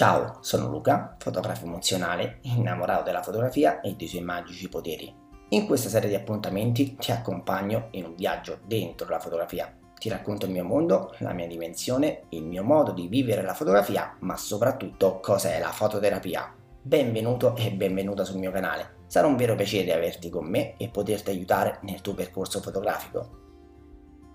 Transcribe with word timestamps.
Ciao, 0.00 0.38
sono 0.40 0.66
Luca, 0.66 1.14
fotografo 1.18 1.66
emozionale, 1.66 2.38
innamorato 2.44 3.02
della 3.02 3.22
fotografia 3.22 3.82
e 3.82 3.96
dei 3.96 4.08
suoi 4.08 4.22
magici 4.22 4.66
poteri. 4.70 5.14
In 5.50 5.66
questa 5.66 5.90
serie 5.90 6.08
di 6.08 6.14
appuntamenti 6.14 6.96
ti 6.96 7.12
accompagno 7.12 7.88
in 7.90 8.06
un 8.06 8.14
viaggio 8.14 8.60
dentro 8.64 9.06
la 9.10 9.18
fotografia. 9.18 9.70
Ti 9.98 10.08
racconto 10.08 10.46
il 10.46 10.52
mio 10.52 10.64
mondo, 10.64 11.14
la 11.18 11.34
mia 11.34 11.46
dimensione, 11.46 12.22
il 12.30 12.44
mio 12.44 12.64
modo 12.64 12.92
di 12.92 13.08
vivere 13.08 13.42
la 13.42 13.52
fotografia, 13.52 14.16
ma 14.20 14.38
soprattutto 14.38 15.20
cos'è 15.20 15.60
la 15.60 15.68
fototerapia. 15.68 16.50
Benvenuto 16.80 17.54
e 17.54 17.70
benvenuta 17.70 18.24
sul 18.24 18.38
mio 18.38 18.52
canale. 18.52 19.00
Sarà 19.06 19.26
un 19.26 19.36
vero 19.36 19.54
piacere 19.54 19.92
averti 19.92 20.30
con 20.30 20.46
me 20.46 20.78
e 20.78 20.88
poterti 20.88 21.28
aiutare 21.28 21.78
nel 21.82 22.00
tuo 22.00 22.14
percorso 22.14 22.62
fotografico. 22.62 23.49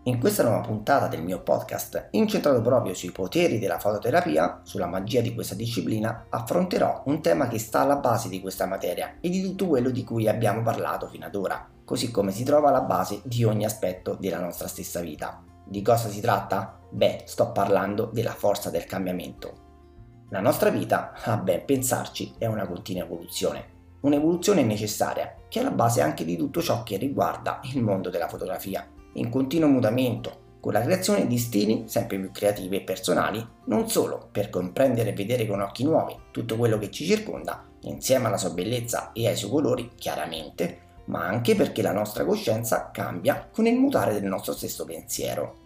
In 0.07 0.19
questa 0.19 0.43
nuova 0.43 0.61
puntata 0.61 1.07
del 1.07 1.23
mio 1.23 1.41
podcast, 1.41 2.09
incentrato 2.11 2.61
proprio 2.61 2.93
sui 2.93 3.09
poteri 3.09 3.57
della 3.57 3.79
fototerapia, 3.79 4.59
sulla 4.61 4.85
magia 4.85 5.19
di 5.19 5.33
questa 5.33 5.55
disciplina, 5.55 6.27
affronterò 6.29 7.01
un 7.05 7.23
tema 7.23 7.47
che 7.47 7.57
sta 7.57 7.79
alla 7.79 7.95
base 7.95 8.29
di 8.29 8.39
questa 8.39 8.67
materia 8.67 9.17
e 9.19 9.29
di 9.29 9.41
tutto 9.41 9.65
quello 9.65 9.89
di 9.89 10.03
cui 10.03 10.27
abbiamo 10.27 10.61
parlato 10.61 11.07
fino 11.07 11.25
ad 11.25 11.33
ora, 11.33 11.67
così 11.83 12.11
come 12.11 12.31
si 12.31 12.43
trova 12.43 12.69
alla 12.69 12.83
base 12.83 13.21
di 13.23 13.43
ogni 13.45 13.65
aspetto 13.65 14.15
della 14.19 14.39
nostra 14.39 14.67
stessa 14.67 14.99
vita. 14.99 15.43
Di 15.65 15.81
cosa 15.81 16.07
si 16.09 16.21
tratta? 16.21 16.77
Beh, 16.87 17.23
sto 17.25 17.51
parlando 17.51 18.11
della 18.13 18.33
forza 18.33 18.69
del 18.69 18.85
cambiamento. 18.85 20.27
La 20.29 20.39
nostra 20.39 20.69
vita, 20.69 21.13
a 21.23 21.35
ben 21.37 21.65
pensarci, 21.65 22.35
è 22.37 22.45
una 22.45 22.67
continua 22.67 23.05
evoluzione. 23.05 23.73
Un'evoluzione 24.01 24.61
necessaria, 24.61 25.33
che 25.49 25.61
è 25.61 25.63
la 25.63 25.71
base 25.71 26.01
anche 26.01 26.23
di 26.23 26.37
tutto 26.37 26.61
ciò 26.61 26.83
che 26.83 26.97
riguarda 26.97 27.59
il 27.73 27.81
mondo 27.81 28.11
della 28.11 28.27
fotografia 28.27 28.87
in 29.15 29.29
continuo 29.29 29.69
mutamento, 29.69 30.43
con 30.59 30.73
la 30.73 30.81
creazione 30.81 31.27
di 31.27 31.37
stili 31.37 31.83
sempre 31.85 32.17
più 32.17 32.31
creativi 32.31 32.77
e 32.77 32.81
personali, 32.81 33.45
non 33.65 33.87
solo 33.87 34.29
per 34.31 34.49
comprendere 34.49 35.11
e 35.11 35.13
vedere 35.13 35.45
con 35.45 35.61
occhi 35.61 35.83
nuovi 35.83 36.15
tutto 36.31 36.57
quello 36.57 36.79
che 36.79 36.89
ci 36.89 37.05
circonda, 37.05 37.65
insieme 37.81 38.27
alla 38.27 38.37
sua 38.37 38.49
bellezza 38.49 39.11
e 39.13 39.27
ai 39.27 39.35
suoi 39.35 39.51
colori, 39.51 39.91
chiaramente, 39.95 40.79
ma 41.05 41.27
anche 41.27 41.55
perché 41.55 41.83
la 41.83 41.91
nostra 41.91 42.25
coscienza 42.25 42.89
cambia 42.91 43.47
con 43.51 43.67
il 43.67 43.77
mutare 43.77 44.13
del 44.13 44.23
nostro 44.23 44.53
stesso 44.53 44.85
pensiero. 44.85 45.63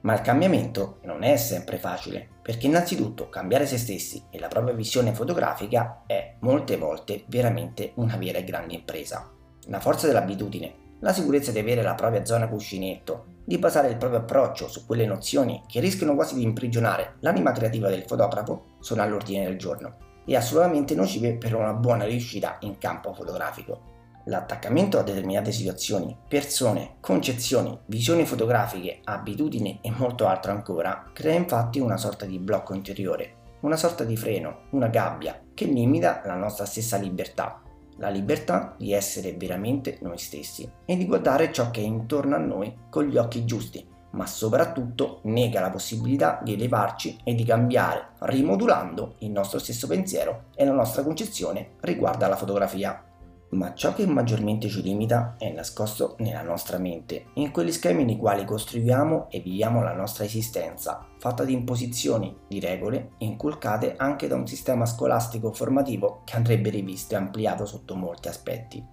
Ma 0.00 0.14
il 0.14 0.22
cambiamento 0.22 1.00
non 1.02 1.24
è 1.24 1.36
sempre 1.36 1.76
facile, 1.76 2.26
perché 2.40 2.68
innanzitutto 2.68 3.28
cambiare 3.28 3.66
se 3.66 3.76
stessi 3.76 4.22
e 4.30 4.38
la 4.38 4.48
propria 4.48 4.74
visione 4.74 5.12
fotografica 5.12 6.04
è 6.06 6.36
molte 6.38 6.78
volte 6.78 7.24
veramente 7.26 7.92
una 7.96 8.16
vera 8.16 8.38
e 8.38 8.44
grande 8.44 8.74
impresa. 8.74 9.30
La 9.66 9.80
forza 9.80 10.06
dell'abitudine 10.06 10.86
la 11.00 11.12
sicurezza 11.12 11.52
di 11.52 11.58
avere 11.58 11.82
la 11.82 11.94
propria 11.94 12.24
zona 12.24 12.48
cuscinetto, 12.48 13.36
di 13.44 13.58
basare 13.58 13.88
il 13.88 13.96
proprio 13.96 14.20
approccio 14.20 14.68
su 14.68 14.84
quelle 14.84 15.06
nozioni 15.06 15.62
che 15.66 15.80
rischiano 15.80 16.14
quasi 16.14 16.34
di 16.34 16.42
imprigionare 16.42 17.14
l'anima 17.20 17.52
creativa 17.52 17.88
del 17.88 18.02
fotografo 18.02 18.76
sono 18.80 19.02
all'ordine 19.02 19.44
del 19.44 19.56
giorno 19.56 19.96
e 20.26 20.36
assolutamente 20.36 20.94
nocive 20.94 21.36
per 21.36 21.54
una 21.54 21.72
buona 21.72 22.04
riuscita 22.04 22.58
in 22.60 22.76
campo 22.78 23.14
fotografico. 23.14 23.96
L'attaccamento 24.26 24.98
a 24.98 25.02
determinate 25.02 25.52
situazioni, 25.52 26.14
persone, 26.28 26.96
concezioni, 27.00 27.78
visioni 27.86 28.26
fotografiche, 28.26 29.00
abitudini 29.04 29.78
e 29.82 29.90
molto 29.90 30.26
altro 30.26 30.52
ancora 30.52 31.10
crea 31.14 31.34
infatti 31.34 31.80
una 31.80 31.96
sorta 31.96 32.26
di 32.26 32.38
blocco 32.38 32.74
interiore, 32.74 33.36
una 33.60 33.76
sorta 33.76 34.04
di 34.04 34.18
freno, 34.18 34.64
una 34.72 34.88
gabbia 34.88 35.40
che 35.54 35.64
limita 35.64 36.20
la 36.26 36.34
nostra 36.34 36.66
stessa 36.66 36.98
libertà 36.98 37.62
la 37.98 38.08
libertà 38.08 38.74
di 38.76 38.92
essere 38.92 39.34
veramente 39.34 39.98
noi 40.02 40.18
stessi 40.18 40.70
e 40.84 40.96
di 40.96 41.06
guardare 41.06 41.52
ciò 41.52 41.70
che 41.70 41.80
è 41.80 41.84
intorno 41.84 42.34
a 42.34 42.38
noi 42.38 42.74
con 42.88 43.04
gli 43.04 43.16
occhi 43.16 43.44
giusti, 43.44 43.86
ma 44.12 44.26
soprattutto 44.26 45.20
nega 45.24 45.60
la 45.60 45.70
possibilità 45.70 46.40
di 46.42 46.54
elevarci 46.54 47.18
e 47.24 47.34
di 47.34 47.44
cambiare, 47.44 48.10
rimodulando 48.20 49.16
il 49.18 49.30
nostro 49.30 49.58
stesso 49.58 49.86
pensiero 49.86 50.44
e 50.54 50.64
la 50.64 50.72
nostra 50.72 51.02
concezione 51.02 51.72
riguardo 51.80 52.24
alla 52.24 52.36
fotografia. 52.36 53.02
Ma 53.50 53.72
ciò 53.72 53.94
che 53.94 54.06
maggiormente 54.06 54.68
ci 54.68 54.82
limita 54.82 55.36
è 55.38 55.50
nascosto 55.50 56.16
nella 56.18 56.42
nostra 56.42 56.76
mente, 56.76 57.28
in 57.34 57.50
quegli 57.50 57.72
schemi 57.72 58.04
nei 58.04 58.18
quali 58.18 58.44
costruiamo 58.44 59.28
e 59.30 59.40
viviamo 59.40 59.82
la 59.82 59.94
nostra 59.94 60.24
esistenza, 60.24 61.06
fatta 61.16 61.44
di 61.44 61.54
imposizioni, 61.54 62.36
di 62.46 62.60
regole, 62.60 63.12
inculcate 63.18 63.94
anche 63.96 64.28
da 64.28 64.34
un 64.34 64.46
sistema 64.46 64.84
scolastico 64.84 65.50
formativo 65.50 66.20
che 66.24 66.36
andrebbe 66.36 66.68
rivisto 66.68 67.14
e 67.14 67.18
ampliato 67.18 67.64
sotto 67.64 67.96
molti 67.96 68.28
aspetti. 68.28 68.84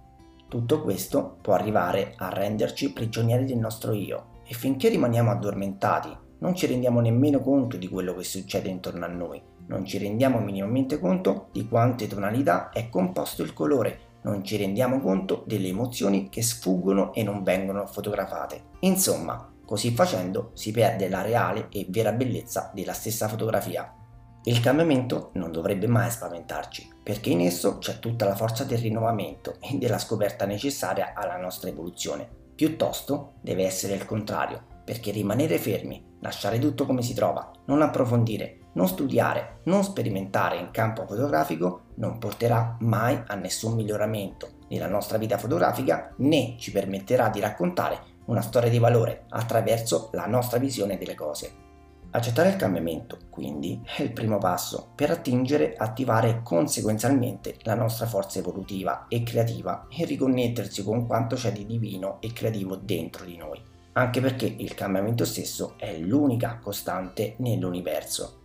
Tutto 0.48 0.80
questo 0.80 1.36
può 1.42 1.52
arrivare 1.52 2.14
a 2.16 2.30
renderci 2.30 2.92
prigionieri 2.92 3.44
del 3.44 3.58
nostro 3.58 3.92
io 3.92 4.40
e 4.46 4.54
finché 4.54 4.88
rimaniamo 4.88 5.30
addormentati 5.30 6.24
non 6.38 6.54
ci 6.54 6.66
rendiamo 6.66 7.00
nemmeno 7.00 7.40
conto 7.40 7.76
di 7.76 7.88
quello 7.88 8.14
che 8.14 8.24
succede 8.24 8.68
intorno 8.68 9.04
a 9.04 9.08
noi, 9.08 9.42
non 9.68 9.84
ci 9.84 9.98
rendiamo 9.98 10.38
minimamente 10.38 10.98
conto 10.98 11.48
di 11.52 11.66
quante 11.66 12.06
tonalità 12.06 12.68
è 12.70 12.88
composto 12.88 13.42
il 13.42 13.52
colore 13.52 14.05
non 14.26 14.44
ci 14.44 14.56
rendiamo 14.56 15.00
conto 15.00 15.44
delle 15.46 15.68
emozioni 15.68 16.28
che 16.28 16.42
sfuggono 16.42 17.14
e 17.14 17.22
non 17.22 17.44
vengono 17.44 17.86
fotografate. 17.86 18.70
Insomma, 18.80 19.52
così 19.64 19.92
facendo 19.92 20.50
si 20.54 20.72
perde 20.72 21.08
la 21.08 21.22
reale 21.22 21.68
e 21.70 21.86
vera 21.88 22.12
bellezza 22.12 22.70
della 22.74 22.92
stessa 22.92 23.28
fotografia. 23.28 23.94
Il 24.42 24.60
cambiamento 24.60 25.30
non 25.34 25.52
dovrebbe 25.52 25.86
mai 25.86 26.10
spaventarci, 26.10 26.88
perché 27.02 27.30
in 27.30 27.40
esso 27.40 27.78
c'è 27.78 27.98
tutta 27.98 28.24
la 28.26 28.34
forza 28.34 28.64
del 28.64 28.78
rinnovamento 28.78 29.54
e 29.60 29.76
della 29.76 29.98
scoperta 29.98 30.44
necessaria 30.44 31.12
alla 31.14 31.36
nostra 31.36 31.68
evoluzione. 31.68 32.28
Piuttosto 32.54 33.34
deve 33.40 33.64
essere 33.64 33.94
il 33.94 34.04
contrario, 34.04 34.62
perché 34.84 35.10
rimanere 35.10 35.58
fermi, 35.58 36.04
lasciare 36.20 36.58
tutto 36.58 36.86
come 36.86 37.02
si 37.02 37.14
trova, 37.14 37.50
non 37.66 37.82
approfondire, 37.82 38.58
non 38.76 38.88
studiare, 38.88 39.60
non 39.64 39.82
sperimentare 39.82 40.58
in 40.58 40.70
campo 40.70 41.06
fotografico 41.06 41.80
non 41.94 42.18
porterà 42.18 42.76
mai 42.80 43.20
a 43.26 43.34
nessun 43.34 43.74
miglioramento 43.74 44.50
nella 44.68 44.86
nostra 44.86 45.18
vita 45.18 45.38
fotografica 45.38 46.12
né 46.18 46.56
ci 46.58 46.72
permetterà 46.72 47.28
di 47.28 47.40
raccontare 47.40 48.14
una 48.26 48.42
storia 48.42 48.68
di 48.68 48.78
valore 48.78 49.24
attraverso 49.30 50.10
la 50.12 50.26
nostra 50.26 50.58
visione 50.58 50.98
delle 50.98 51.14
cose. 51.14 51.64
Accettare 52.10 52.50
il 52.50 52.56
cambiamento, 52.56 53.18
quindi, 53.30 53.80
è 53.84 54.02
il 54.02 54.12
primo 54.12 54.38
passo 54.38 54.88
per 54.94 55.10
attingere, 55.10 55.74
attivare 55.76 56.40
conseguenzialmente 56.42 57.56
la 57.62 57.74
nostra 57.74 58.06
forza 58.06 58.38
evolutiva 58.38 59.06
e 59.08 59.22
creativa 59.22 59.86
e 59.88 60.04
riconnettersi 60.04 60.82
con 60.82 61.06
quanto 61.06 61.36
c'è 61.36 61.52
di 61.52 61.66
divino 61.66 62.18
e 62.20 62.32
creativo 62.32 62.76
dentro 62.76 63.24
di 63.24 63.36
noi, 63.36 63.60
anche 63.92 64.20
perché 64.20 64.46
il 64.46 64.74
cambiamento 64.74 65.24
stesso 65.24 65.74
è 65.76 65.96
l'unica 65.96 66.58
costante 66.62 67.34
nell'universo 67.38 68.44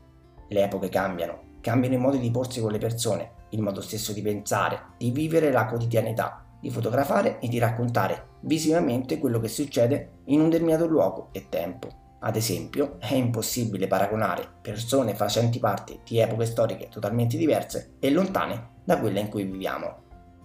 le 0.52 0.64
epoche 0.64 0.90
cambiano, 0.90 1.60
cambiano 1.62 1.96
i 1.96 2.00
modi 2.00 2.20
di 2.20 2.30
porsi 2.30 2.60
con 2.60 2.72
le 2.72 2.78
persone, 2.78 3.32
il 3.52 3.62
modo 3.62 3.82
stesso 3.82 4.12
di 4.12 4.22
pensare, 4.22 4.94
di 4.98 5.12
vivere 5.12 5.52
la 5.52 5.66
quotidianità, 5.66 6.46
di 6.60 6.70
fotografare 6.70 7.40
e 7.40 7.48
di 7.48 7.58
raccontare 7.58 8.28
visivamente 8.42 9.18
quello 9.18 9.40
che 9.40 9.48
succede 9.48 10.20
in 10.26 10.42
un 10.42 10.50
determinato 10.50 10.88
luogo 10.88 11.30
e 11.32 11.48
tempo. 11.48 11.88
Ad 12.20 12.36
esempio, 12.36 12.98
è 13.00 13.14
impossibile 13.14 13.88
paragonare 13.88 14.48
persone 14.62 15.16
facenti 15.16 15.58
parte 15.58 16.02
di 16.04 16.20
epoche 16.20 16.46
storiche 16.46 16.90
totalmente 16.90 17.38
diverse 17.38 17.94
e 18.00 18.12
lontane 18.12 18.80
da 18.84 19.00
quella 19.00 19.20
in 19.20 19.30
cui 19.30 19.44
viviamo. 19.44 20.00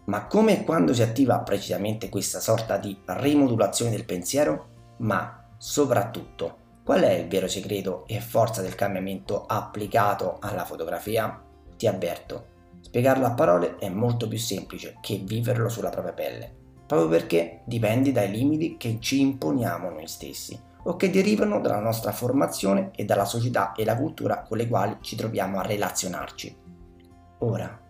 Ma 0.07 0.27
come 0.27 0.61
e 0.61 0.65
quando 0.65 0.95
si 0.95 1.03
attiva 1.03 1.41
precisamente 1.41 2.09
questa 2.09 2.39
sorta 2.39 2.79
di 2.79 2.97
rimodulazione 3.05 3.91
del 3.91 4.05
pensiero? 4.05 4.69
Ma 4.99 5.49
soprattutto 5.59 6.65
Qual 6.87 7.01
è 7.01 7.15
il 7.15 7.27
vero 7.27 7.49
segreto 7.49 8.05
e 8.07 8.21
forza 8.21 8.63
del 8.63 8.77
cambiamento 8.77 9.45
applicato 9.45 10.37
alla 10.39 10.65
fotografia? 10.65 11.43
Ti 11.77 11.89
avverto, 11.89 12.47
spiegarlo 12.81 13.27
a 13.27 13.33
parole 13.33 13.75
è 13.79 13.89
molto 13.89 14.29
più 14.29 14.39
semplice 14.39 14.97
che 15.01 15.17
viverlo 15.17 15.69
sulla 15.69 15.91
propria 15.91 16.13
pelle, 16.13 16.49
proprio 16.87 17.09
perché 17.09 17.63
dipende 17.65 18.13
dai 18.13 18.31
limiti 18.31 18.77
che 18.77 18.99
ci 19.01 19.21
imponiamo 19.21 19.91
noi 19.91 20.07
stessi 20.07 20.57
o 20.85 20.95
che 20.95 21.11
derivano 21.11 21.61
dalla 21.61 21.81
nostra 21.81 22.13
formazione 22.13 22.93
e 22.95 23.05
dalla 23.05 23.25
società 23.25 23.75
e 23.75 23.85
la 23.85 23.97
cultura 23.97 24.43
con 24.43 24.57
le 24.57 24.69
quali 24.69 24.99
ci 25.01 25.17
troviamo 25.17 25.59
a 25.59 25.67
relazionarci. 25.67 26.57
Ora, 27.39 27.81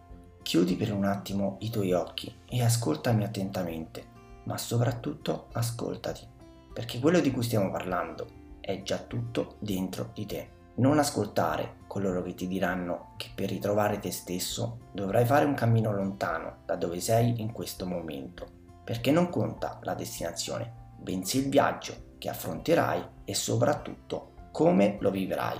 chiudi 0.40 0.74
per 0.74 0.94
un 0.94 1.04
attimo 1.04 1.58
i 1.60 1.68
tuoi 1.68 1.92
occhi 1.92 2.34
e 2.48 2.62
ascoltami 2.62 3.24
attentamente, 3.24 4.06
ma 4.44 4.56
soprattutto 4.56 5.48
ascoltati, 5.52 6.26
perché 6.72 6.98
quello 6.98 7.20
di 7.20 7.30
cui 7.30 7.42
stiamo 7.42 7.70
parlando 7.70 8.44
è 8.66 8.82
già 8.82 8.98
tutto 8.98 9.54
dentro 9.60 10.10
di 10.12 10.26
te. 10.26 10.50
Non 10.78 10.98
ascoltare 10.98 11.76
coloro 11.86 12.20
che 12.22 12.34
ti 12.34 12.48
diranno 12.48 13.14
che 13.16 13.28
per 13.32 13.48
ritrovare 13.48 14.00
te 14.00 14.10
stesso 14.10 14.90
dovrai 14.92 15.24
fare 15.24 15.44
un 15.44 15.54
cammino 15.54 15.92
lontano 15.92 16.62
da 16.66 16.74
dove 16.74 17.00
sei 17.00 17.40
in 17.40 17.52
questo 17.52 17.86
momento, 17.86 18.46
perché 18.82 19.12
non 19.12 19.30
conta 19.30 19.78
la 19.84 19.94
destinazione, 19.94 20.94
bensì 20.98 21.38
il 21.38 21.48
viaggio 21.48 22.14
che 22.18 22.28
affronterai 22.28 23.02
e 23.24 23.34
soprattutto 23.34 24.32
come 24.50 24.96
lo 25.00 25.12
vivrai. 25.12 25.58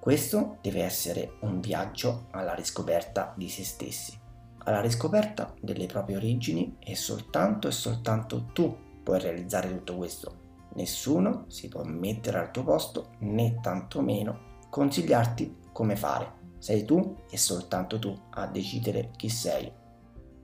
Questo 0.00 0.56
deve 0.62 0.82
essere 0.82 1.36
un 1.40 1.60
viaggio 1.60 2.28
alla 2.30 2.54
riscoperta 2.54 3.34
di 3.36 3.50
se 3.50 3.64
stessi, 3.64 4.18
alla 4.64 4.80
riscoperta 4.80 5.52
delle 5.60 5.86
proprie 5.86 6.16
origini 6.16 6.76
e 6.78 6.96
soltanto 6.96 7.68
e 7.68 7.72
soltanto 7.72 8.46
tu 8.52 9.02
puoi 9.02 9.20
realizzare 9.20 9.68
tutto 9.68 9.96
questo 9.96 10.44
Nessuno 10.76 11.46
si 11.48 11.68
può 11.68 11.82
mettere 11.84 12.38
al 12.38 12.50
tuo 12.50 12.62
posto 12.62 13.14
né 13.20 13.60
tantomeno 13.62 14.54
consigliarti 14.68 15.56
come 15.72 15.96
fare. 15.96 16.44
Sei 16.58 16.84
tu 16.84 17.16
e 17.30 17.38
soltanto 17.38 17.98
tu 17.98 18.14
a 18.30 18.46
decidere 18.46 19.10
chi 19.16 19.30
sei. 19.30 19.72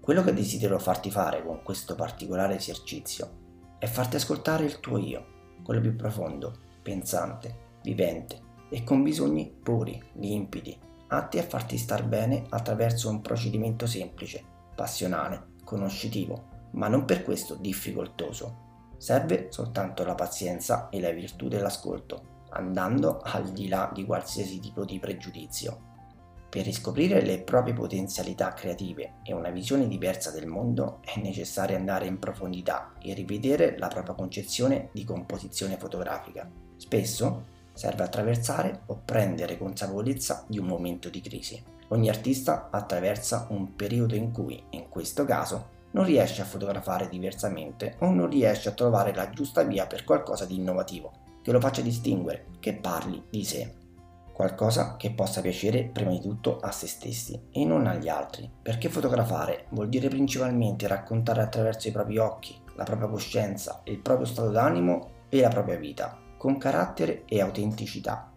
Quello 0.01 0.23
che 0.23 0.33
desidero 0.33 0.79
farti 0.79 1.11
fare 1.11 1.45
con 1.45 1.63
questo 1.63 1.95
particolare 1.95 2.57
esercizio 2.57 3.41
è 3.79 3.87
farti 3.87 4.17
ascoltare 4.17 4.65
il 4.65 4.81
tuo 4.81 4.97
io, 4.97 5.27
quello 5.63 5.81
più 5.81 5.97
profondo, 5.97 6.55
pensante, 6.83 7.79
vivente 7.83 8.41
e 8.71 8.85
con 8.85 9.03
bisogni 9.03 9.55
puri, 9.63 10.03
limpidi, 10.15 10.79
atti 11.09 11.39
a 11.39 11.43
farti 11.43 11.77
star 11.77 12.05
bene 12.05 12.47
attraverso 12.49 13.11
un 13.11 13.21
procedimento 13.21 13.87
semplice, 13.87 14.43
passionale, 14.75 15.57
conoscitivo, 15.63 16.49
ma 16.73 16.89
non 16.89 17.05
per 17.05 17.23
questo 17.23 17.55
difficoltoso. 17.55 18.71
Serve 19.03 19.49
soltanto 19.51 20.05
la 20.05 20.15
pazienza 20.15 20.89
e 20.89 21.01
la 21.01 21.11
virtù 21.11 21.49
dell'ascolto, 21.49 22.45
andando 22.51 23.19
al 23.25 23.51
di 23.51 23.67
là 23.67 23.91
di 23.93 24.05
qualsiasi 24.05 24.61
tipo 24.61 24.85
di 24.85 25.01
pregiudizio. 25.01 25.77
Per 26.49 26.65
riscoprire 26.65 27.21
le 27.21 27.41
proprie 27.41 27.75
potenzialità 27.75 28.53
creative 28.53 29.15
e 29.25 29.35
una 29.35 29.51
visione 29.51 29.89
diversa 29.89 30.31
del 30.31 30.47
mondo 30.47 31.01
è 31.05 31.19
necessario 31.19 31.77
andare 31.77 32.07
in 32.07 32.21
profondità 32.21 32.93
e 33.01 33.13
rivedere 33.13 33.77
la 33.77 33.89
propria 33.89 34.15
concezione 34.15 34.91
di 34.93 35.03
composizione 35.03 35.77
fotografica. 35.79 36.49
Spesso 36.77 37.47
serve 37.73 38.05
attraversare 38.05 38.83
o 38.87 39.03
prendere 39.05 39.59
consapevolezza 39.59 40.45
di 40.47 40.61
un 40.61 40.67
momento 40.67 41.09
di 41.09 41.21
crisi. 41.21 41.61
Ogni 41.89 42.09
artista 42.09 42.69
attraversa 42.71 43.49
un 43.51 43.75
periodo 43.75 44.15
in 44.15 44.31
cui, 44.31 44.65
in 44.71 44.89
questo 44.89 45.25
caso, 45.25 45.81
non 45.93 46.05
riesce 46.05 46.43
a 46.43 46.47
fotografare 46.47 47.09
diversamente 47.09 47.97
o 48.01 48.11
non 48.13 48.29
riesce 48.29 48.69
a 48.69 48.73
trovare 48.73 49.15
la 49.15 49.31
giusta 49.31 49.63
via 49.63 49.87
per 49.87 50.05
qualcosa 50.05 50.45
di 50.45 50.57
innovativo, 50.57 51.13
che 51.43 51.53
lo 51.53 51.61
faccia 51.61 51.81
distinguere, 51.81 52.47
che 52.61 52.75
parli 52.75 53.23
di 53.31 53.45
sé. 53.45 53.75
Qualcosa 54.33 54.97
che 54.97 55.13
possa 55.13 55.41
piacere 55.41 55.85
prima 55.85 56.11
di 56.11 56.21
tutto 56.21 56.59
a 56.59 56.71
se 56.73 56.87
stessi 56.87 57.49
e 57.51 57.65
non 57.65 57.87
agli 57.87 58.09
altri, 58.09 58.51
perché 58.63 58.89
fotografare 58.89 59.67
vuol 59.71 59.89
dire 59.89 60.09
principalmente 60.09 60.87
raccontare 60.87 61.43
attraverso 61.43 61.89
i 61.89 61.93
propri 61.93 62.17
occhi, 62.19 62.59
la 62.77 62.85
propria 62.85 63.09
coscienza, 63.09 63.83
il 63.85 63.99
proprio 63.99 64.27
stato 64.27 64.51
d'animo 64.51 65.11
e 65.29 65.41
la 65.41 65.49
propria 65.49 65.77
vita, 65.77 66.19
con 66.39 66.57
carattere 66.57 67.25
e 67.27 67.41
autenticità. 67.41 68.33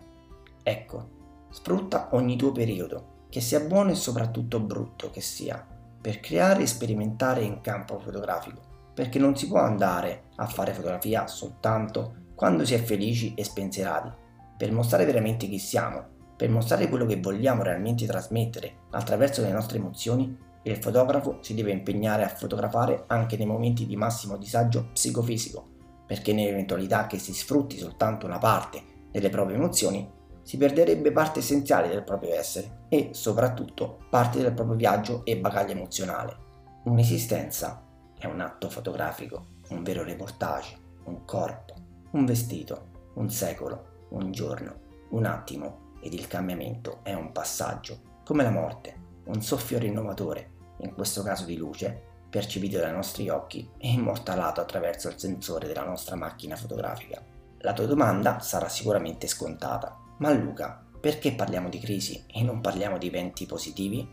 Ecco, 0.61 1.09
sfrutta 1.49 2.09
ogni 2.11 2.35
tuo 2.35 2.51
periodo, 2.51 3.23
che 3.29 3.39
sia 3.39 3.61
buono 3.61 3.91
e 3.91 3.95
soprattutto 3.95 4.59
brutto 4.59 5.09
che 5.09 5.21
sia, 5.21 5.65
per 6.05 6.19
creare 6.19 6.61
e 6.61 6.67
sperimentare 6.67 7.41
in 7.41 7.61
campo 7.61 7.97
fotografico, 7.97 8.61
perché 8.93 9.17
non 9.17 9.35
si 9.35 9.47
può 9.47 9.57
andare 9.57 10.25
a 10.35 10.45
fare 10.45 10.71
fotografia 10.71 11.25
soltanto 11.25 12.27
quando 12.35 12.63
si 12.63 12.75
è 12.75 12.77
felici 12.77 13.33
e 13.33 13.43
spensierati, 13.43 14.11
per 14.55 14.71
mostrare 14.71 15.05
veramente 15.05 15.47
chi 15.47 15.57
siamo, 15.57 16.05
per 16.37 16.51
mostrare 16.51 16.89
quello 16.89 17.07
che 17.07 17.19
vogliamo 17.19 17.63
realmente 17.63 18.05
trasmettere 18.05 18.81
attraverso 18.91 19.41
le 19.41 19.51
nostre 19.51 19.79
emozioni, 19.79 20.37
il 20.61 20.77
fotografo 20.77 21.39
si 21.41 21.55
deve 21.55 21.71
impegnare 21.71 22.23
a 22.23 22.29
fotografare 22.29 23.05
anche 23.07 23.35
nei 23.35 23.47
momenti 23.47 23.87
di 23.87 23.95
massimo 23.95 24.37
disagio 24.37 24.89
psicofisico, 24.93 25.69
perché 26.05 26.33
nell'eventualità 26.33 27.07
che 27.07 27.17
si 27.17 27.33
sfrutti 27.33 27.79
soltanto 27.79 28.27
una 28.27 28.37
parte 28.37 28.79
delle 29.09 29.29
proprie 29.31 29.57
emozioni, 29.57 30.07
si 30.45 30.57
perderebbe 30.57 31.11
parte 31.11 31.39
essenziale 31.39 31.87
del 31.87 32.03
proprio 32.03 32.35
essere 32.35 32.83
e 32.87 33.09
soprattutto 33.13 34.05
parte 34.11 34.39
del 34.43 34.53
proprio 34.53 34.77
viaggio 34.77 35.25
e 35.25 35.37
bagaglio 35.37 35.71
emozionale. 35.71 36.37
Un'esistenza 36.83 37.83
è 38.15 38.27
un 38.27 38.39
atto 38.41 38.69
fotografico, 38.69 39.47
un 39.69 39.81
vero 39.81 40.03
reportage, 40.03 40.77
un 41.05 41.25
corpo, 41.25 41.73
un 42.11 42.25
vestito, 42.25 42.89
un 43.15 43.27
secolo, 43.31 44.05
un 44.09 44.31
giorno, 44.31 44.81
un 45.09 45.25
attimo 45.25 45.93
ed 45.99 46.13
il 46.13 46.27
cambiamento 46.27 46.99
è 47.01 47.13
un 47.13 47.31
passaggio, 47.31 48.21
come 48.23 48.43
la 48.43 48.51
morte, 48.51 48.95
un 49.25 49.41
soffio 49.41 49.79
rinnovatore, 49.79 50.51
in 50.81 50.93
questo 50.93 51.23
caso 51.23 51.45
di 51.45 51.57
luce, 51.57 51.99
percepito 52.29 52.77
dai 52.77 52.91
nostri 52.91 53.29
occhi 53.29 53.67
e 53.79 53.89
immortalato 53.89 54.61
attraverso 54.61 55.07
il 55.07 55.17
sensore 55.17 55.65
della 55.65 55.85
nostra 55.85 56.15
macchina 56.15 56.55
fotografica. 56.55 57.19
La 57.61 57.73
tua 57.73 57.87
domanda 57.87 58.39
sarà 58.41 58.69
sicuramente 58.69 59.25
scontata, 59.25 60.03
ma 60.17 60.31
Luca, 60.31 60.83
perché 60.99 61.33
parliamo 61.33 61.69
di 61.69 61.79
crisi 61.79 62.23
e 62.27 62.41
non 62.41 62.61
parliamo 62.61 62.97
di 62.97 63.07
eventi 63.07 63.45
positivi? 63.45 64.07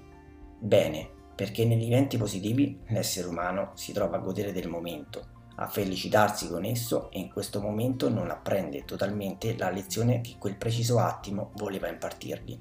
Bene, 0.59 1.09
perché 1.35 1.65
negli 1.65 1.87
eventi 1.87 2.19
positivi 2.19 2.81
l'essere 2.89 3.29
umano 3.29 3.71
si 3.75 3.93
trova 3.93 4.17
a 4.17 4.21
godere 4.21 4.53
del 4.53 4.69
momento, 4.69 5.27
a 5.57 5.67
felicitarsi 5.69 6.49
con 6.49 6.65
esso 6.65 7.11
e 7.11 7.19
in 7.19 7.31
questo 7.31 7.61
momento 7.61 8.09
non 8.09 8.31
apprende 8.31 8.85
totalmente 8.85 9.57
la 9.57 9.71
lezione 9.71 10.21
che 10.21 10.37
quel 10.39 10.57
preciso 10.57 10.99
attimo 10.99 11.53
voleva 11.55 11.89
impartirgli. 11.89 12.61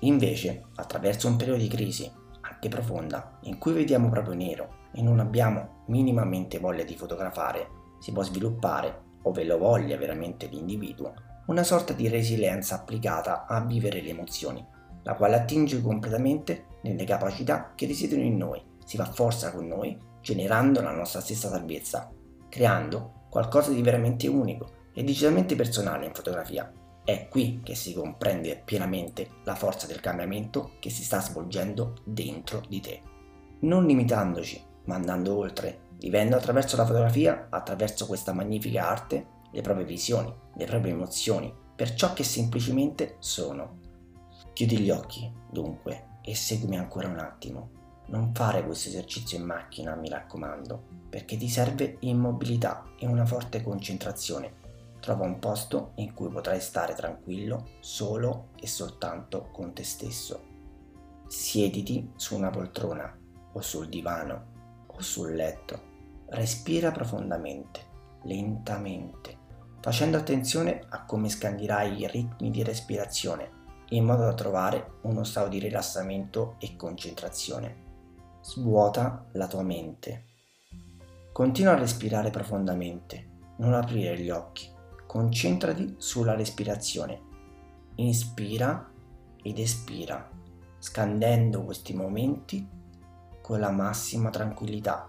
Invece, 0.00 0.64
attraverso 0.76 1.28
un 1.28 1.36
periodo 1.36 1.60
di 1.60 1.68
crisi, 1.68 2.10
anche 2.40 2.68
profonda, 2.68 3.38
in 3.42 3.58
cui 3.58 3.72
vediamo 3.72 4.08
proprio 4.08 4.34
nero 4.34 4.88
e 4.92 5.02
non 5.02 5.20
abbiamo 5.20 5.84
minimamente 5.86 6.58
voglia 6.58 6.84
di 6.84 6.96
fotografare, 6.96 7.68
si 8.00 8.12
può 8.12 8.22
sviluppare, 8.22 9.08
ove 9.22 9.44
lo 9.44 9.58
voglia 9.58 9.96
veramente 9.96 10.46
l'individuo, 10.46 11.12
una 11.50 11.64
sorta 11.64 11.92
di 11.92 12.06
resilienza 12.06 12.76
applicata 12.76 13.44
a 13.44 13.60
vivere 13.64 14.00
le 14.00 14.10
emozioni, 14.10 14.64
la 15.02 15.16
quale 15.16 15.34
attinge 15.34 15.82
completamente 15.82 16.66
nelle 16.82 17.02
capacità 17.02 17.72
che 17.74 17.86
risiedono 17.86 18.22
in 18.22 18.36
noi, 18.36 18.62
si 18.84 18.96
fa 18.96 19.04
forza 19.06 19.50
con 19.50 19.66
noi, 19.66 19.98
generando 20.20 20.80
la 20.80 20.92
nostra 20.92 21.20
stessa 21.20 21.48
salvezza, 21.48 22.08
creando 22.48 23.24
qualcosa 23.28 23.72
di 23.72 23.82
veramente 23.82 24.28
unico 24.28 24.70
e 24.94 25.02
decisamente 25.02 25.56
personale 25.56 26.06
in 26.06 26.14
fotografia. 26.14 26.72
È 27.04 27.26
qui 27.28 27.60
che 27.64 27.74
si 27.74 27.94
comprende 27.94 28.62
pienamente 28.64 29.28
la 29.42 29.56
forza 29.56 29.88
del 29.88 29.98
cambiamento 29.98 30.74
che 30.78 30.90
si 30.90 31.02
sta 31.02 31.20
svolgendo 31.20 31.96
dentro 32.04 32.62
di 32.68 32.80
te. 32.80 33.02
Non 33.62 33.86
limitandoci, 33.86 34.62
ma 34.84 34.94
andando 34.94 35.36
oltre, 35.36 35.88
vivendo 35.98 36.36
attraverso 36.36 36.76
la 36.76 36.86
fotografia, 36.86 37.48
attraverso 37.50 38.06
questa 38.06 38.32
magnifica 38.32 38.88
arte, 38.88 39.38
le 39.52 39.60
proprie 39.62 39.84
visioni, 39.84 40.32
le 40.54 40.64
proprie 40.66 40.92
emozioni, 40.92 41.52
per 41.74 41.94
ciò 41.94 42.12
che 42.12 42.24
semplicemente 42.24 43.16
sono. 43.18 43.78
Chiudi 44.52 44.78
gli 44.78 44.90
occhi, 44.90 45.32
dunque, 45.50 46.18
e 46.22 46.34
seguimi 46.34 46.76
ancora 46.76 47.08
un 47.08 47.18
attimo. 47.18 47.70
Non 48.06 48.34
fare 48.34 48.64
questo 48.64 48.88
esercizio 48.88 49.38
in 49.38 49.44
macchina, 49.44 49.94
mi 49.94 50.08
raccomando, 50.08 50.82
perché 51.08 51.36
ti 51.36 51.48
serve 51.48 51.96
immobilità 52.00 52.84
e 52.98 53.06
una 53.06 53.24
forte 53.24 53.62
concentrazione. 53.62 54.58
Trova 55.00 55.24
un 55.24 55.38
posto 55.38 55.92
in 55.94 56.12
cui 56.12 56.28
potrai 56.28 56.60
stare 56.60 56.94
tranquillo, 56.94 57.68
solo 57.80 58.48
e 58.56 58.66
soltanto 58.66 59.48
con 59.50 59.72
te 59.72 59.84
stesso. 59.84 60.42
Siediti 61.26 62.12
su 62.16 62.36
una 62.36 62.50
poltrona 62.50 63.16
o 63.52 63.60
sul 63.60 63.88
divano 63.88 64.84
o 64.86 65.00
sul 65.00 65.34
letto. 65.34 65.88
Respira 66.26 66.90
profondamente, 66.90 67.80
lentamente, 68.24 69.38
facendo 69.80 70.16
attenzione 70.16 70.84
a 70.88 71.04
come 71.04 71.28
scandirai 71.28 72.00
i 72.00 72.06
ritmi 72.06 72.50
di 72.50 72.62
respirazione 72.62 73.58
in 73.90 74.04
modo 74.04 74.22
da 74.22 74.34
trovare 74.34 74.98
uno 75.02 75.24
stato 75.24 75.48
di 75.48 75.58
rilassamento 75.58 76.56
e 76.58 76.76
concentrazione. 76.76 77.88
Svuota 78.40 79.26
la 79.32 79.46
tua 79.46 79.62
mente. 79.62 80.26
Continua 81.32 81.72
a 81.72 81.78
respirare 81.78 82.30
profondamente, 82.30 83.26
non 83.56 83.74
aprire 83.74 84.18
gli 84.18 84.30
occhi, 84.30 84.68
concentrati 85.06 85.94
sulla 85.98 86.34
respirazione. 86.34 87.28
Inspira 87.96 88.90
ed 89.42 89.58
espira, 89.58 90.28
scandendo 90.78 91.64
questi 91.64 91.94
momenti 91.94 92.66
con 93.40 93.58
la 93.58 93.70
massima 93.70 94.30
tranquillità. 94.30 95.08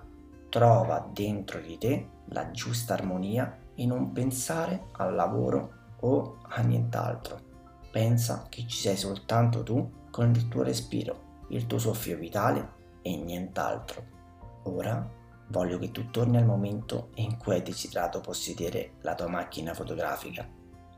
Trova 0.49 1.07
dentro 1.13 1.59
di 1.59 1.77
te 1.77 2.07
la 2.25 2.51
giusta 2.51 2.93
armonia 2.93 3.60
e 3.75 3.85
non 3.85 4.11
pensare 4.11 4.87
al 4.93 5.15
lavoro 5.15 5.95
o 6.01 6.37
a 6.43 6.61
nient'altro. 6.61 7.49
Pensa 7.91 8.45
che 8.49 8.65
ci 8.67 8.77
sei 8.77 8.97
soltanto 8.97 9.63
tu 9.63 10.07
con 10.09 10.31
il 10.31 10.47
tuo 10.47 10.63
respiro, 10.63 11.45
il 11.49 11.67
tuo 11.67 11.77
soffio 11.77 12.17
vitale 12.17 12.73
e 13.01 13.15
nient'altro. 13.15 14.03
Ora 14.63 15.09
voglio 15.49 15.77
che 15.77 15.91
tu 15.91 16.09
torni 16.09 16.37
al 16.37 16.45
momento 16.45 17.09
in 17.15 17.37
cui 17.37 17.53
hai 17.53 17.61
desiderato 17.61 18.21
possedere 18.21 18.93
la 19.01 19.15
tua 19.15 19.27
macchina 19.27 19.73
fotografica. 19.73 20.47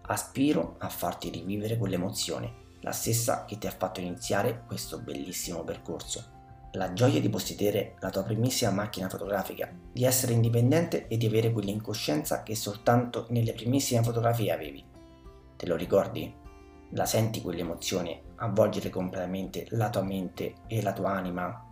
Aspiro 0.06 0.76
a 0.80 0.90
farti 0.90 1.30
rivivere 1.30 1.78
quell'emozione, 1.78 2.62
la 2.82 2.92
stessa 2.92 3.46
che 3.46 3.58
ti 3.58 3.68
ha 3.68 3.72
fatto 3.72 4.02
iniziare 4.02 4.64
questo 4.68 5.00
bellissimo 5.00 5.64
percorso 5.64 6.42
la 6.76 6.92
gioia 6.94 7.20
di 7.20 7.30
possedere 7.30 7.96
la 8.00 8.10
tua 8.10 8.24
primissima 8.24 8.72
macchina 8.72 9.08
fotografica, 9.08 9.72
di 9.92 10.06
essere 10.06 10.34
indipendente 10.34 11.08
e 11.08 11.18
di 11.18 11.28
avere 11.28 11.52
quell'incoscienza 11.52 12.42
che 12.42 12.56
soltanto 12.56 13.28
nelle 13.30 13.54
primissime 13.54 14.02
fotografie 14.02 14.52
avevi. 14.52 14.84
Te 15.56 15.68
lo 15.68 15.76
ricordi? 15.76 16.34
La 16.92 17.06
senti 17.06 17.42
quell'emozione 17.42 18.22
avvolgere 18.38 18.90
completamente 18.90 19.68
la 19.70 19.90
tua 19.90 20.02
mente 20.02 20.56
e 20.68 20.82
la 20.82 20.94
tua 20.94 21.12
anima? 21.12 21.64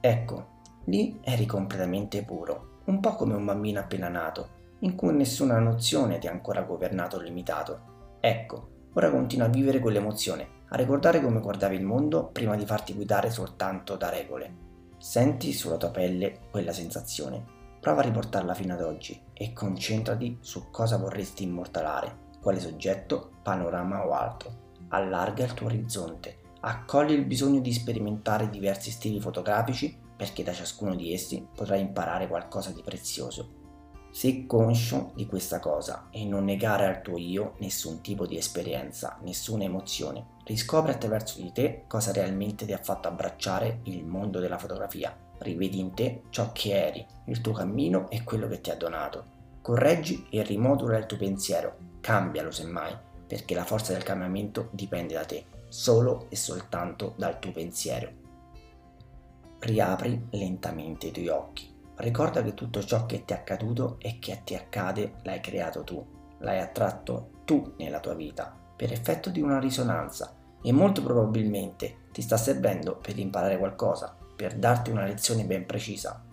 Ecco, 0.00 0.46
lì 0.86 1.20
eri 1.22 1.46
completamente 1.46 2.24
puro, 2.24 2.80
un 2.86 2.98
po' 2.98 3.14
come 3.14 3.34
un 3.34 3.44
bambino 3.44 3.78
appena 3.78 4.08
nato, 4.08 4.58
in 4.80 4.96
cui 4.96 5.12
nessuna 5.12 5.60
nozione 5.60 6.18
ti 6.18 6.26
ha 6.26 6.32
ancora 6.32 6.62
governato 6.62 7.16
o 7.16 7.20
limitato. 7.20 8.18
Ecco, 8.18 8.68
ora 8.94 9.10
continua 9.10 9.46
a 9.46 9.50
vivere 9.50 9.78
quell'emozione, 9.78 10.58
a 10.72 10.76
ricordare 10.76 11.20
come 11.20 11.40
guardavi 11.40 11.74
il 11.74 11.84
mondo 11.84 12.26
prima 12.26 12.54
di 12.54 12.64
farti 12.64 12.94
guidare 12.94 13.30
soltanto 13.30 13.96
da 13.96 14.08
regole. 14.08 14.68
Senti 14.98 15.52
sulla 15.52 15.76
tua 15.76 15.90
pelle 15.90 16.42
quella 16.50 16.72
sensazione. 16.72 17.58
Prova 17.80 18.00
a 18.00 18.04
riportarla 18.04 18.54
fino 18.54 18.74
ad 18.74 18.82
oggi 18.82 19.20
e 19.32 19.52
concentrati 19.52 20.38
su 20.40 20.70
cosa 20.70 20.96
vorresti 20.96 21.42
immortalare, 21.42 22.28
quale 22.40 22.60
soggetto, 22.60 23.38
panorama 23.42 24.06
o 24.06 24.12
altro. 24.12 24.68
Allarga 24.88 25.44
il 25.44 25.54
tuo 25.54 25.66
orizzonte, 25.66 26.38
accogli 26.60 27.12
il 27.12 27.24
bisogno 27.24 27.60
di 27.60 27.72
sperimentare 27.72 28.50
diversi 28.50 28.90
stili 28.90 29.20
fotografici 29.20 29.98
perché 30.16 30.42
da 30.42 30.52
ciascuno 30.52 30.94
di 30.94 31.12
essi 31.12 31.44
potrai 31.52 31.80
imparare 31.80 32.28
qualcosa 32.28 32.70
di 32.70 32.82
prezioso. 32.82 33.58
Sii 34.12 34.44
conscio 34.44 35.12
di 35.14 35.24
questa 35.26 35.60
cosa 35.60 36.08
e 36.10 36.24
non 36.24 36.44
negare 36.44 36.84
al 36.86 37.00
tuo 37.00 37.16
io 37.16 37.54
nessun 37.60 38.00
tipo 38.02 38.26
di 38.26 38.36
esperienza, 38.36 39.18
nessuna 39.22 39.64
emozione. 39.64 40.38
Riscopri 40.50 40.90
attraverso 40.90 41.40
di 41.40 41.52
te 41.52 41.84
cosa 41.86 42.10
realmente 42.10 42.66
ti 42.66 42.72
ha 42.72 42.80
fatto 42.82 43.06
abbracciare 43.06 43.82
il 43.84 44.04
mondo 44.04 44.40
della 44.40 44.58
fotografia. 44.58 45.16
Rivedi 45.38 45.78
in 45.78 45.94
te 45.94 46.22
ciò 46.30 46.50
che 46.50 46.88
eri, 46.88 47.06
il 47.26 47.40
tuo 47.40 47.52
cammino 47.52 48.10
e 48.10 48.24
quello 48.24 48.48
che 48.48 48.60
ti 48.60 48.68
ha 48.70 48.74
donato. 48.74 49.24
Correggi 49.62 50.26
e 50.28 50.42
rimodula 50.42 50.98
il 50.98 51.06
tuo 51.06 51.18
pensiero, 51.18 51.76
cambialo 52.00 52.50
semmai, 52.50 52.98
perché 53.28 53.54
la 53.54 53.62
forza 53.62 53.92
del 53.92 54.02
cambiamento 54.02 54.70
dipende 54.72 55.14
da 55.14 55.24
te, 55.24 55.44
solo 55.68 56.26
e 56.30 56.34
soltanto 56.34 57.14
dal 57.16 57.38
tuo 57.38 57.52
pensiero. 57.52 58.10
Riapri 59.60 60.26
lentamente 60.30 61.06
i 61.06 61.12
tuoi 61.12 61.28
occhi 61.28 61.72
Ricorda 61.94 62.42
che 62.42 62.54
tutto 62.54 62.82
ciò 62.82 63.06
che 63.06 63.24
ti 63.24 63.34
è 63.34 63.36
accaduto 63.36 63.98
e 64.00 64.18
che 64.18 64.40
ti 64.42 64.56
accade 64.56 65.12
l'hai 65.22 65.38
creato 65.38 65.84
tu, 65.84 66.04
l'hai 66.38 66.58
attratto 66.58 67.42
tu 67.44 67.74
nella 67.76 68.00
tua 68.00 68.14
vita, 68.14 68.52
per 68.74 68.90
effetto 68.90 69.30
di 69.30 69.40
una 69.40 69.60
risonanza 69.60 70.38
e 70.62 70.72
molto 70.72 71.02
probabilmente 71.02 72.08
ti 72.12 72.22
sta 72.22 72.36
servendo 72.36 72.96
per 72.96 73.18
imparare 73.18 73.58
qualcosa, 73.58 74.16
per 74.36 74.54
darti 74.54 74.90
una 74.90 75.04
lezione 75.04 75.44
ben 75.44 75.66
precisa, 75.66 76.24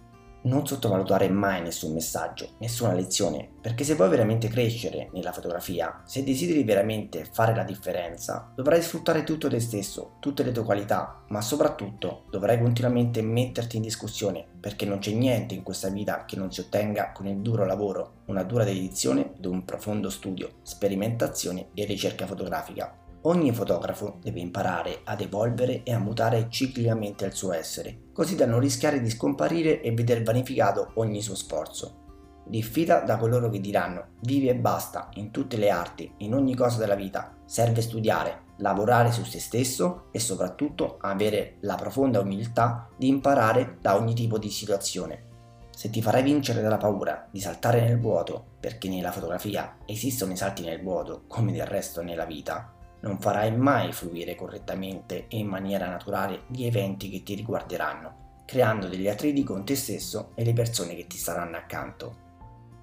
non 0.48 0.66
sottovalutare 0.66 1.30
mai 1.30 1.62
nessun 1.62 1.94
messaggio, 1.94 2.52
nessuna 2.60 2.94
lezione, 2.94 3.50
perché 3.60 3.84
se 3.84 3.96
vuoi 3.96 4.10
veramente 4.10 4.48
crescere 4.48 5.10
nella 5.12 5.32
fotografia, 5.32 6.02
se 6.06 6.24
desideri 6.24 6.64
veramente 6.64 7.26
fare 7.30 7.54
la 7.54 7.64
differenza, 7.64 8.52
dovrai 8.56 8.82
sfruttare 8.82 9.24
tutto 9.24 9.50
te 9.50 9.60
stesso, 9.60 10.16
tutte 10.20 10.44
le 10.44 10.52
tue 10.52 10.64
qualità, 10.64 11.24
ma 11.30 11.42
soprattutto 11.42 12.24
dovrai 12.30 12.60
continuamente 12.60 13.22
metterti 13.22 13.78
in 13.78 13.82
discussione, 13.82 14.46
perché 14.60 14.86
non 14.86 15.00
c'è 15.00 15.12
niente 15.12 15.54
in 15.54 15.64
questa 15.64 15.90
vita 15.90 16.26
che 16.26 16.38
non 16.38 16.52
si 16.52 16.62
ottenga 16.62 17.12
con 17.12 17.28
il 17.28 17.38
duro 17.38 17.66
lavoro, 17.66 18.22
una 18.26 18.44
dura 18.44 18.64
dedizione 18.64 19.34
ed 19.36 19.46
un 19.46 19.66
profondo 19.66 20.10
studio, 20.10 20.60
sperimentazione 20.62 21.70
e 21.74 21.86
ricerca 21.86 22.26
fotografica. 22.26 23.06
Ogni 23.28 23.52
fotografo 23.52 24.20
deve 24.22 24.40
imparare 24.40 25.02
ad 25.04 25.20
evolvere 25.20 25.84
e 25.84 25.94
a 25.94 26.00
mutare 26.00 26.48
ciclicamente 26.50 27.26
il 27.26 27.34
suo 27.34 27.52
essere, 27.52 28.04
così 28.14 28.38
da 28.38 28.46
non 28.46 28.62
rischiare 28.62 29.02
di 29.02 29.10
scomparire 29.10 29.82
e 29.82 29.92
veder 29.92 30.24
vanificato 30.24 30.92
ogni 30.94 31.22
suo 31.22 31.36
sforzo. 31.36 32.06
Diffida 32.46 33.02
da 33.02 33.18
coloro 33.18 33.50
che 33.50 33.60
diranno 33.60 34.12
vivi 34.22 34.48
e 34.48 34.56
basta 34.56 35.10
in 35.16 35.32
tutte 35.32 35.58
le 35.58 35.70
arti, 35.70 36.10
in 36.20 36.34
ogni 36.34 36.56
cosa 36.56 36.78
della 36.78 36.96
vita, 36.96 37.36
serve 37.44 37.82
studiare, 37.82 38.44
lavorare 38.60 39.12
su 39.12 39.26
se 39.26 39.42
stesso 39.42 40.06
e 40.14 40.20
soprattutto 40.20 40.98
avere 41.02 41.58
la 41.62 41.76
profonda 41.76 42.22
umiltà 42.22 42.88
di 42.98 43.10
imparare 43.10 43.80
da 43.82 43.98
ogni 43.98 44.14
tipo 44.14 44.38
di 44.38 44.50
situazione. 44.50 45.26
Se 45.70 45.90
ti 45.90 46.02
farai 46.02 46.24
vincere 46.24 46.62
dalla 46.62 46.78
paura 46.78 47.28
di 47.30 47.42
saltare 47.42 47.82
nel 47.82 48.00
vuoto, 48.00 48.56
perché 48.62 48.88
nella 48.88 49.12
fotografia 49.12 49.80
esistono 49.86 50.32
i 50.32 50.38
salti 50.38 50.64
nel 50.64 50.82
vuoto 50.82 51.24
come 51.28 51.52
del 51.52 51.68
resto 51.68 52.02
nella 52.02 52.26
vita, 52.26 52.72
non 53.02 53.20
farai 53.20 53.56
mai 53.56 53.92
fluire 53.92 54.36
correttamente 54.36 55.28
e 55.28 55.38
in 55.38 55.48
maniera 55.48 55.88
naturale 55.88 56.44
gli 56.48 56.66
eventi 56.66 57.10
che 57.10 57.24
ti 57.24 57.36
riguarderanno, 57.36 58.42
creando 58.46 58.88
degli 58.88 59.08
attriti 59.08 59.44
con 59.44 59.64
te 59.66 59.76
stesso 59.76 60.32
e 60.36 60.44
le 60.44 60.54
persone 60.54 60.96
che 60.96 61.06
ti 61.06 61.18
staranno 61.18 61.58
accanto. 61.58 62.26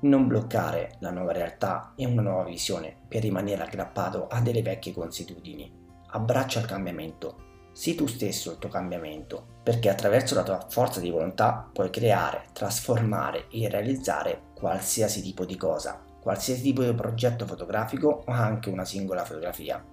Non 0.01 0.27
bloccare 0.27 0.97
la 0.99 1.11
nuova 1.11 1.33
realtà 1.33 1.95
e 1.97 2.05
una 2.05 2.23
nuova 2.23 2.45
visione 2.45 2.95
per 3.09 3.23
rimanere 3.23 3.63
aggrappato 3.63 4.27
a 4.29 4.41
delle 4.41 4.63
vecchie 4.63 4.93
consuetudini. 4.93 5.73
Abbraccia 6.09 6.61
il 6.61 6.67
cambiamento. 6.67 7.43
Sii 7.73 7.97
tu 7.97 8.07
stesso 8.07 8.53
il 8.53 8.59
tuo 8.59 8.69
cambiamento, 8.69 9.47
perché 9.65 9.89
attraverso 9.89 10.37
la 10.37 10.45
tua 10.45 10.65
forza 10.69 11.01
di 11.01 11.11
volontà 11.11 11.69
puoi 11.73 11.91
creare, 11.91 12.45
trasformare 12.53 13.49
e 13.51 13.69
realizzare 13.69 14.43
qualsiasi 14.55 15.23
tipo 15.23 15.45
di 15.45 15.57
cosa, 15.57 16.01
qualsiasi 16.21 16.63
tipo 16.63 16.85
di 16.85 16.95
progetto 16.95 17.47
fotografico 17.47 18.23
o 18.27 18.31
anche 18.31 18.71
una 18.71 18.85
singola 18.85 19.25
fotografia 19.25 19.85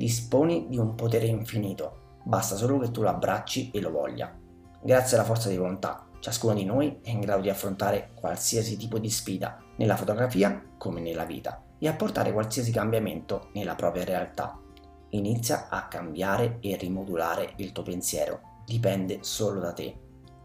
disponi 0.00 0.64
di 0.70 0.78
un 0.78 0.94
potere 0.94 1.26
infinito, 1.26 2.20
basta 2.22 2.56
solo 2.56 2.78
che 2.78 2.90
tu 2.90 3.02
lo 3.02 3.10
abbracci 3.10 3.70
e 3.70 3.80
lo 3.80 3.90
voglia. 3.90 4.34
Grazie 4.82 5.18
alla 5.18 5.26
forza 5.26 5.50
di 5.50 5.58
volontà, 5.58 6.06
ciascuno 6.20 6.54
di 6.54 6.64
noi 6.64 7.00
è 7.02 7.10
in 7.10 7.20
grado 7.20 7.42
di 7.42 7.50
affrontare 7.50 8.12
qualsiasi 8.14 8.78
tipo 8.78 8.98
di 8.98 9.10
sfida, 9.10 9.58
nella 9.76 9.96
fotografia 9.96 10.64
come 10.78 11.02
nella 11.02 11.26
vita, 11.26 11.62
e 11.78 11.86
apportare 11.86 12.32
qualsiasi 12.32 12.72
cambiamento 12.72 13.50
nella 13.52 13.74
propria 13.74 14.04
realtà. 14.04 14.58
Inizia 15.10 15.68
a 15.68 15.86
cambiare 15.86 16.56
e 16.60 16.76
rimodulare 16.76 17.52
il 17.56 17.72
tuo 17.72 17.82
pensiero, 17.82 18.62
dipende 18.64 19.18
solo 19.20 19.60
da 19.60 19.74
te. 19.74 19.94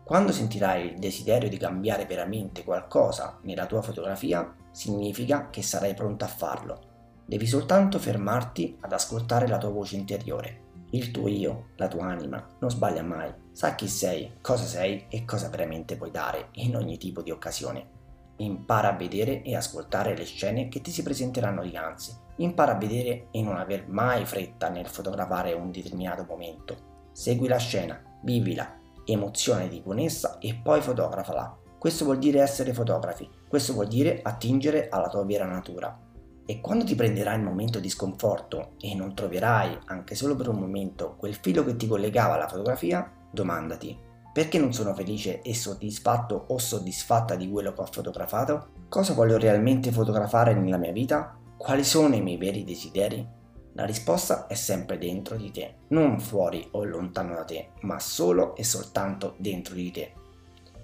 Quando 0.03 0.33
sentirai 0.33 0.87
il 0.87 0.99
desiderio 0.99 1.47
di 1.47 1.57
cambiare 1.57 2.05
veramente 2.05 2.65
qualcosa 2.65 3.39
nella 3.43 3.67
tua 3.67 3.81
fotografia, 3.81 4.53
significa 4.71 5.49
che 5.49 5.61
sarai 5.61 5.93
pronto 5.93 6.25
a 6.25 6.27
farlo 6.27 6.84
Devi 7.27 7.47
soltanto 7.47 7.97
fermarti 7.97 8.77
ad 8.81 8.93
ascoltare 8.93 9.47
la 9.47 9.57
tua 9.57 9.71
voce 9.71 9.95
interiore. 9.95 10.61
Il 10.91 11.09
tuo 11.09 11.27
io, 11.27 11.69
la 11.77 11.87
tua 11.87 12.05
anima, 12.05 12.45
non 12.59 12.69
sbaglia 12.69 13.01
mai. 13.01 13.33
Sa 13.51 13.73
chi 13.73 13.87
sei, 13.87 14.33
cosa 14.41 14.63
sei 14.63 15.07
e 15.09 15.25
cosa 15.25 15.49
veramente 15.49 15.95
puoi 15.95 16.11
dare 16.11 16.49
in 16.53 16.75
ogni 16.75 16.97
tipo 16.97 17.23
di 17.23 17.31
occasione. 17.31 17.93
Impara 18.37 18.89
a 18.89 18.95
vedere 18.95 19.41
e 19.41 19.55
ascoltare 19.55 20.15
le 20.15 20.25
scene 20.25 20.67
che 20.67 20.81
ti 20.81 20.91
si 20.91 21.01
presenteranno 21.01 21.63
dinanzi. 21.63 22.15
Impara 22.37 22.73
a 22.73 22.77
vedere 22.77 23.27
e 23.31 23.41
non 23.41 23.55
aver 23.55 23.87
mai 23.87 24.23
fretta 24.25 24.69
nel 24.69 24.87
fotografare 24.87 25.53
un 25.53 25.71
determinato 25.71 26.25
momento. 26.27 27.09
Segui 27.11 27.47
la 27.47 27.57
scena, 27.57 27.99
vivila, 28.21 28.71
emozionati 29.03 29.81
con 29.81 29.97
essa 29.97 30.37
e 30.37 30.59
poi 30.61 30.79
fotografala. 30.81 31.57
Questo 31.79 32.05
vuol 32.05 32.19
dire 32.19 32.41
essere 32.41 32.73
fotografi, 32.73 33.27
questo 33.47 33.73
vuol 33.73 33.87
dire 33.87 34.19
attingere 34.21 34.89
alla 34.89 35.09
tua 35.09 35.25
vera 35.25 35.45
natura. 35.45 36.04
E 36.47 36.61
quando 36.61 36.85
ti 36.85 36.93
prenderai 36.93 37.37
il 37.37 37.43
momento 37.43 37.79
di 37.79 37.89
sconforto 37.89 38.73
e 38.79 38.93
non 38.93 39.15
troverai, 39.15 39.79
anche 39.85 40.13
solo 40.13 40.35
per 40.35 40.49
un 40.49 40.59
momento, 40.59 41.15
quel 41.17 41.33
filo 41.33 41.63
che 41.63 41.75
ti 41.75 41.87
collegava 41.87 42.35
alla 42.35 42.47
fotografia, 42.47 43.11
domandati, 43.31 43.97
perché 44.31 44.59
non 44.59 44.71
sono 44.71 44.93
felice 44.93 45.41
e 45.41 45.55
soddisfatto 45.55 46.45
o 46.49 46.57
soddisfatta 46.57 47.35
di 47.35 47.49
quello 47.49 47.73
che 47.73 47.81
ho 47.81 47.85
fotografato? 47.85 48.67
Cosa 48.89 49.13
voglio 49.13 49.37
realmente 49.37 49.91
fotografare 49.91 50.53
nella 50.53 50.77
mia 50.77 50.91
vita? 50.91 51.35
Quali 51.57 51.83
sono 51.83 52.13
i 52.13 52.21
miei 52.21 52.37
veri 52.37 52.63
desideri? 52.63 53.25
La 53.73 53.85
risposta 53.85 54.45
è 54.47 54.53
sempre 54.53 54.97
dentro 54.97 55.35
di 55.37 55.51
te, 55.51 55.75
non 55.87 56.19
fuori 56.19 56.67
o 56.71 56.83
lontano 56.83 57.33
da 57.33 57.43
te, 57.43 57.69
ma 57.81 57.99
solo 57.99 58.55
e 58.55 58.63
soltanto 58.63 59.33
dentro 59.37 59.73
di 59.73 59.89
te. 59.89 60.13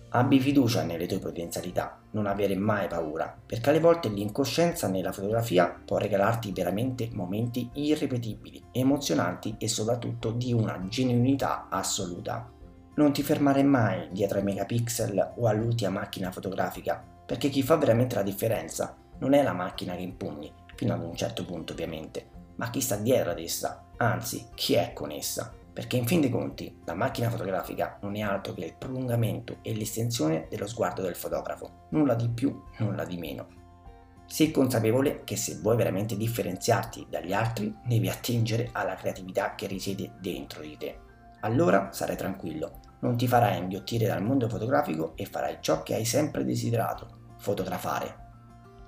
Abbi 0.10 0.40
fiducia 0.40 0.84
nelle 0.84 1.06
tue 1.06 1.20
potenzialità, 1.20 2.01
non 2.12 2.26
avere 2.26 2.56
mai 2.56 2.88
paura, 2.88 3.36
perché 3.46 3.70
alle 3.70 3.80
volte 3.80 4.10
l'incoscienza 4.10 4.88
nella 4.88 5.12
fotografia 5.12 5.82
può 5.86 5.98
regalarti 5.98 6.52
veramente 6.52 7.10
momenti 7.14 7.70
irripetibili, 7.74 8.64
emozionanti 8.72 9.56
e 9.58 9.68
soprattutto 9.68 10.32
di 10.32 10.54
una 10.54 10.88
genuinità 10.88 11.68
assoluta. 11.70 12.50
Non 12.96 13.14
ti 13.14 13.24
fermare 13.24 13.64
mai 13.64 14.10
dietro 14.12 14.38
ai 14.38 14.44
megapixel 14.44 15.34
o 15.38 15.48
all'ultima 15.48 15.92
macchina 15.92 16.32
fotografica, 16.32 17.04
perché 17.26 17.50
chi 17.50 17.64
fa 17.64 17.78
veramente 17.78 18.16
la 18.16 18.24
differenza 18.24 18.96
non 19.20 19.34
è 19.34 19.42
la 19.42 19.54
macchina 19.54 19.96
che 19.96 20.02
impugni, 20.02 20.52
fino 20.76 20.94
ad 20.94 21.02
un 21.02 21.16
certo 21.16 21.46
punto 21.46 21.74
ovviamente, 21.74 22.28
ma 22.56 22.70
chi 22.70 22.82
sta 22.82 22.96
dietro 22.98 23.32
ad 23.32 23.40
essa, 23.40 23.86
anzi 23.98 24.48
chi 24.54 24.74
è 24.74 24.92
con 24.94 25.12
essa 25.12 25.54
perché 25.74 25.98
in 25.98 26.06
fin 26.06 26.22
dei 26.22 26.30
conti 26.30 26.82
la 26.86 26.94
macchina 26.94 27.30
fotografica 27.30 27.98
non 28.02 28.16
è 28.16 28.22
altro 28.22 28.54
che 28.54 28.66
il 28.66 28.76
prolungamento 28.78 29.58
e 29.62 29.74
l'estensione 29.74 30.48
dello 30.50 30.68
sguardo 30.68 31.02
del 31.02 31.16
fotografo, 31.16 31.88
nulla 31.92 32.16
di 32.16 32.30
più, 32.30 32.62
nulla 32.80 33.06
di 33.06 33.18
meno. 33.18 33.48
Sii 34.26 34.52
consapevole 34.52 35.24
che 35.24 35.36
se 35.36 35.60
vuoi 35.62 35.76
veramente 35.76 36.16
differenziarti 36.16 37.08
dagli 37.10 37.34
altri 37.34 37.76
devi 37.86 38.10
attingere 38.10 38.70
alla 38.72 38.96
creatività 38.96 39.56
che 39.56 39.68
risiede 39.68 40.14
dentro 40.20 40.62
di 40.62 40.78
te. 40.78 41.00
Allora 41.42 41.92
sarai 41.92 42.16
tranquillo, 42.16 42.80
non 43.02 43.18
ti 43.18 43.28
farai 43.28 43.58
inghiottire 43.58 44.08
dal 44.08 44.24
mondo 44.24 44.48
fotografico 44.48 45.14
e 45.16 45.26
farai 45.26 45.58
ciò 45.60 45.84
che 45.84 45.96
hai 45.96 46.06
sempre 46.06 46.46
desiderato, 46.46 47.36
fotografare. 47.40 48.31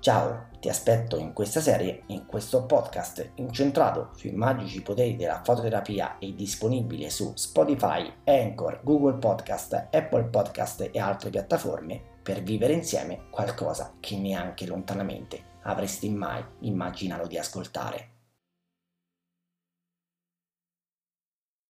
Ciao, 0.04 0.48
ti 0.60 0.68
aspetto 0.68 1.16
in 1.16 1.32
questa 1.32 1.62
serie, 1.62 2.02
in 2.08 2.26
questo 2.26 2.66
podcast 2.66 3.30
incentrato 3.36 4.10
sui 4.14 4.32
magici 4.32 4.82
poteri 4.82 5.16
della 5.16 5.40
fototerapia 5.42 6.18
e 6.18 6.34
disponibile 6.34 7.08
su 7.08 7.32
Spotify, 7.34 8.12
Anchor, 8.26 8.82
Google 8.84 9.16
Podcast, 9.16 9.88
Apple 9.90 10.24
Podcast 10.24 10.90
e 10.92 11.00
altre 11.00 11.30
piattaforme 11.30 12.02
per 12.22 12.42
vivere 12.42 12.74
insieme 12.74 13.28
qualcosa 13.30 13.94
che 13.98 14.18
neanche 14.18 14.66
lontanamente 14.66 15.42
avresti 15.62 16.10
mai 16.10 16.44
immaginato 16.60 17.26
di 17.26 17.38
ascoltare. 17.38 18.13